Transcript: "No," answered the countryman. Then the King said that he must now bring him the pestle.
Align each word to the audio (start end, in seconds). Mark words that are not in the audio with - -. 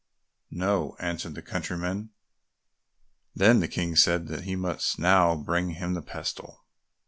"No," 0.49 0.95
answered 0.99 1.35
the 1.35 1.43
countryman. 1.43 2.09
Then 3.35 3.59
the 3.59 3.67
King 3.67 3.95
said 3.95 4.25
that 4.29 4.45
he 4.45 4.55
must 4.55 4.97
now 4.97 5.35
bring 5.35 5.75
him 5.75 5.93
the 5.93 6.01
pestle. 6.01 6.63